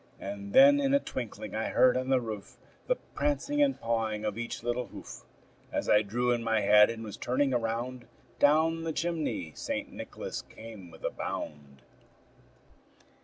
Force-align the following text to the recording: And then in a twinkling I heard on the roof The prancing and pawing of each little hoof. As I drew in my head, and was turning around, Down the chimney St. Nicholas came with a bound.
And 0.19 0.51
then 0.51 0.79
in 0.79 0.95
a 0.95 0.99
twinkling 0.99 1.53
I 1.53 1.67
heard 1.69 1.95
on 1.95 2.09
the 2.09 2.19
roof 2.19 2.57
The 2.87 2.95
prancing 2.95 3.61
and 3.61 3.79
pawing 3.79 4.25
of 4.25 4.35
each 4.35 4.63
little 4.63 4.87
hoof. 4.87 5.21
As 5.71 5.87
I 5.87 6.01
drew 6.01 6.31
in 6.31 6.43
my 6.43 6.61
head, 6.61 6.89
and 6.89 7.03
was 7.03 7.17
turning 7.17 7.53
around, 7.53 8.07
Down 8.39 8.81
the 8.81 8.93
chimney 8.93 9.51
St. 9.53 9.91
Nicholas 9.91 10.41
came 10.41 10.89
with 10.89 11.03
a 11.03 11.11
bound. 11.11 11.83